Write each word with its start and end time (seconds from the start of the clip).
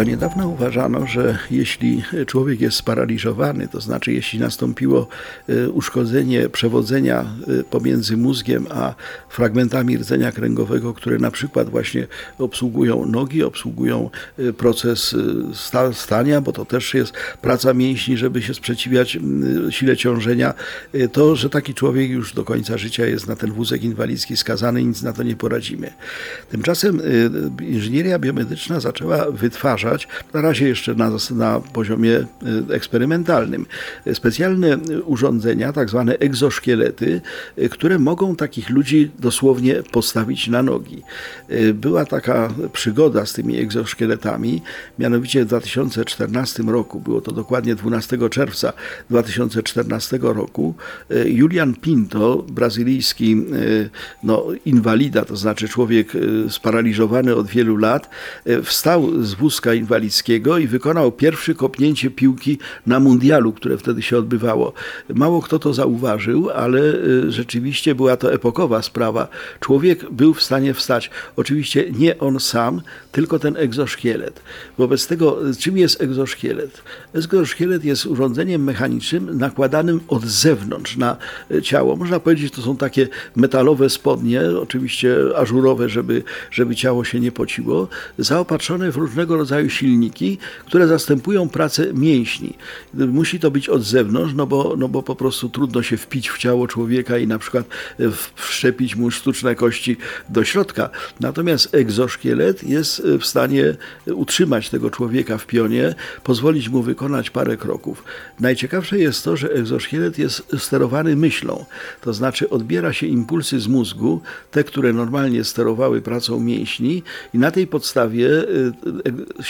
Do 0.00 0.04
niedawna 0.04 0.46
uważano, 0.46 1.06
że 1.06 1.38
jeśli 1.50 2.02
człowiek 2.26 2.60
jest 2.60 2.76
sparaliżowany, 2.76 3.68
to 3.68 3.80
znaczy 3.80 4.12
jeśli 4.12 4.38
nastąpiło 4.38 5.08
y, 5.48 5.70
uszkodzenie 5.70 6.48
przewodzenia 6.48 7.24
y, 7.48 7.64
pomiędzy 7.64 8.16
mózgiem 8.16 8.66
a 8.70 8.94
fragmentami 9.28 9.98
rdzenia 9.98 10.32
kręgowego, 10.32 10.94
które 10.94 11.18
na 11.18 11.30
przykład 11.30 11.70
właśnie 11.70 12.06
obsługują 12.38 13.06
nogi, 13.06 13.42
obsługują 13.42 14.10
y, 14.38 14.52
proces 14.52 15.16
sta- 15.54 15.92
stania, 15.92 16.40
bo 16.40 16.52
to 16.52 16.64
też 16.64 16.94
jest 16.94 17.12
praca 17.42 17.74
mięśni, 17.74 18.16
żeby 18.16 18.42
się 18.42 18.54
sprzeciwiać 18.54 19.18
sile 19.70 19.96
ciążenia, 19.96 20.54
to, 21.12 21.36
że 21.36 21.50
taki 21.50 21.74
człowiek 21.74 22.10
już 22.10 22.34
do 22.34 22.44
końca 22.44 22.78
życia 22.78 23.06
jest 23.06 23.26
na 23.26 23.36
ten 23.36 23.52
wózek 23.52 23.82
inwalidzki 23.82 24.36
skazany, 24.36 24.84
nic 24.84 25.02
na 25.02 25.12
to 25.12 25.22
nie 25.22 25.36
poradzimy. 25.36 25.92
Tymczasem 26.50 27.00
inżynieria 27.62 28.18
biomedyczna 28.18 28.80
zaczęła 28.80 29.30
wytwarzać, 29.30 29.89
na 30.34 30.40
razie 30.40 30.68
jeszcze 30.68 30.94
na, 30.94 31.10
na 31.30 31.60
poziomie 31.60 32.10
y, 32.10 32.74
eksperymentalnym, 32.74 33.66
specjalne 34.14 34.78
urządzenia, 35.04 35.72
tak 35.72 35.90
zwane 35.90 36.18
egzoszkielety, 36.18 37.20
y, 37.58 37.68
które 37.68 37.98
mogą 37.98 38.36
takich 38.36 38.70
ludzi 38.70 39.10
dosłownie 39.18 39.82
postawić 39.92 40.48
na 40.48 40.62
nogi. 40.62 41.02
Y, 41.50 41.74
Była 41.74 42.04
taka 42.04 42.48
przygoda 42.72 43.26
z 43.26 43.32
tymi 43.32 43.58
egzoszkieletami, 43.58 44.62
mianowicie 44.98 45.44
w 45.44 45.48
2014 45.48 46.62
roku, 46.62 47.00
było 47.00 47.20
to 47.20 47.32
dokładnie 47.32 47.74
12 47.74 48.28
czerwca 48.30 48.72
2014 49.10 50.18
roku, 50.22 50.74
Julian 51.24 51.74
Pinto, 51.74 52.44
brazylijski 52.48 53.36
no, 54.22 54.46
inwalida, 54.64 55.24
to 55.24 55.36
znaczy 55.36 55.68
człowiek 55.68 56.12
sparaliżowany 56.48 57.34
od 57.34 57.46
wielu 57.46 57.76
lat, 57.76 58.10
wstał 58.62 59.24
z 59.24 59.34
wózka 59.34 59.69
inwalidzkiego 59.74 60.58
i 60.58 60.66
wykonał 60.66 61.12
pierwsze 61.12 61.54
kopnięcie 61.54 62.10
piłki 62.10 62.58
na 62.86 63.00
mundialu, 63.00 63.52
które 63.52 63.78
wtedy 63.78 64.02
się 64.02 64.18
odbywało. 64.18 64.72
Mało 65.14 65.42
kto 65.42 65.58
to 65.58 65.74
zauważył, 65.74 66.50
ale 66.50 66.80
y, 66.80 67.32
rzeczywiście 67.32 67.94
była 67.94 68.16
to 68.16 68.32
epokowa 68.32 68.82
sprawa. 68.82 69.28
Człowiek 69.60 70.10
był 70.10 70.34
w 70.34 70.42
stanie 70.42 70.74
wstać. 70.74 71.10
Oczywiście 71.36 71.84
nie 71.98 72.18
on 72.18 72.40
sam, 72.40 72.80
tylko 73.12 73.38
ten 73.38 73.56
egzoszkielet. 73.56 74.42
Wobec 74.78 75.06
tego, 75.06 75.48
y, 75.48 75.56
czym 75.56 75.78
jest 75.78 76.02
egzoszkielet? 76.02 76.82
Egzoszkielet 77.14 77.84
jest 77.84 78.06
urządzeniem 78.06 78.64
mechanicznym 78.64 79.38
nakładanym 79.38 80.00
od 80.08 80.24
zewnątrz 80.24 80.96
na 80.96 81.16
y, 81.50 81.62
ciało. 81.62 81.96
Można 81.96 82.20
powiedzieć, 82.20 82.52
to 82.54 82.62
są 82.62 82.76
takie 82.76 83.08
metalowe 83.36 83.90
spodnie, 83.90 84.40
oczywiście 84.62 85.16
ażurowe, 85.36 85.88
żeby, 85.88 86.22
żeby 86.50 86.76
ciało 86.76 87.04
się 87.04 87.20
nie 87.20 87.32
pociło, 87.32 87.88
zaopatrzone 88.18 88.92
w 88.92 88.96
różnego 88.96 89.36
rodzaju 89.36 89.59
silniki, 89.68 90.38
które 90.66 90.86
zastępują 90.86 91.48
pracę 91.48 91.86
mięśni. 91.94 92.54
Musi 92.94 93.40
to 93.40 93.50
być 93.50 93.68
od 93.68 93.82
zewnątrz, 93.82 94.34
no 94.34 94.46
bo, 94.46 94.74
no 94.78 94.88
bo 94.88 95.02
po 95.02 95.16
prostu 95.16 95.48
trudno 95.48 95.82
się 95.82 95.96
wpić 95.96 96.30
w 96.30 96.38
ciało 96.38 96.68
człowieka 96.68 97.18
i 97.18 97.26
na 97.26 97.38
przykład 97.38 97.66
e, 98.00 98.04
wszczepić 98.34 98.96
mu 98.96 99.10
sztuczne 99.10 99.54
kości 99.54 99.96
do 100.28 100.44
środka. 100.44 100.90
Natomiast 101.20 101.74
egzoszkielet 101.74 102.64
jest 102.64 103.00
e, 103.00 103.18
w 103.18 103.26
stanie 103.26 103.74
utrzymać 104.06 104.70
tego 104.70 104.90
człowieka 104.90 105.38
w 105.38 105.46
pionie, 105.46 105.94
pozwolić 106.24 106.68
mu 106.68 106.82
wykonać 106.82 107.30
parę 107.30 107.56
kroków. 107.56 108.04
Najciekawsze 108.40 108.98
jest 108.98 109.24
to, 109.24 109.36
że 109.36 109.52
egzoszkielet 109.52 110.18
jest 110.18 110.42
sterowany 110.58 111.16
myślą, 111.16 111.64
to 112.00 112.12
znaczy 112.12 112.50
odbiera 112.50 112.92
się 112.92 113.06
impulsy 113.06 113.60
z 113.60 113.68
mózgu, 113.68 114.20
te, 114.50 114.64
które 114.64 114.92
normalnie 114.92 115.44
sterowały 115.44 116.02
pracą 116.02 116.40
mięśni 116.40 117.02
i 117.34 117.38
na 117.38 117.50
tej 117.50 117.66
podstawie 117.66 118.30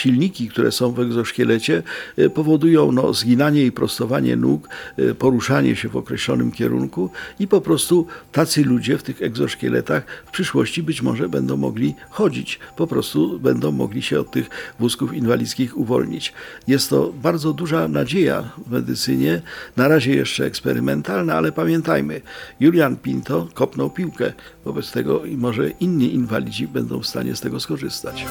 silniki, 0.01 0.49
które 0.49 0.73
są 0.73 0.93
w 0.93 1.01
egzoszkielecie 1.01 1.83
y, 2.19 2.31
powodują 2.31 2.93
no, 2.93 3.15
zginanie 3.15 3.63
i 3.65 3.73
prostowanie 3.73 4.37
nóg, 4.37 4.69
y, 4.99 5.15
poruszanie 5.15 5.77
się 5.77 5.89
w 5.89 5.97
określonym 5.97 6.53
kierunku 6.53 7.11
i 7.39 7.49
po 7.49 7.61
prostu 7.61 8.07
tacy 8.33 8.65
ludzie 8.65 8.99
w 8.99 9.03
tych 9.03 9.23
egzoszkieletach 9.23 10.03
w 10.27 10.31
przyszłości 10.31 10.83
być 10.83 11.03
może 11.03 11.29
będą 11.29 11.57
mogli 11.57 11.95
chodzić, 12.11 12.59
po 12.77 12.87
prostu 12.87 13.41
będą 13.41 13.73
mogli 13.73 14.03
się 14.03 14.21
od 14.21 14.31
tych 14.31 14.51
wózków 14.79 15.15
inwalidzkich 15.15 15.77
uwolnić. 15.77 16.33
Jest 16.67 16.91
to 16.91 17.13
bardzo 17.23 17.53
duża 17.53 17.89
nadzieja 17.89 18.51
w 18.67 18.71
medycynie, 18.71 19.43
na 19.77 19.89
razie 19.89 20.15
jeszcze 20.15 20.45
eksperymentalna, 20.45 21.35
ale 21.35 21.53
pamiętajmy, 21.53 22.21
Julian 22.61 22.97
Pinto 22.97 23.49
kopnął 23.55 23.91
piłkę, 23.91 24.33
wobec 24.65 24.93
tego 24.93 25.23
może 25.37 25.71
inni 25.71 26.15
inwalidzi 26.15 26.69
będą 26.69 27.01
w 27.01 27.07
stanie 27.07 27.37
z 27.37 27.41
tego 27.41 27.61
skorzystać. 27.61 28.27